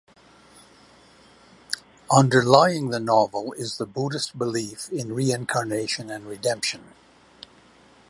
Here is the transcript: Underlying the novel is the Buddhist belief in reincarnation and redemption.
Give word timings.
Underlying 2.11 2.89
the 2.89 2.99
novel 2.99 3.53
is 3.53 3.77
the 3.77 3.85
Buddhist 3.85 4.35
belief 4.35 4.89
in 4.89 5.13
reincarnation 5.13 6.09
and 6.09 6.25
redemption. 6.25 6.93